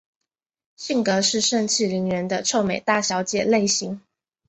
[0.77, 4.01] 性格是盛气凌人的臭美大小姐类型。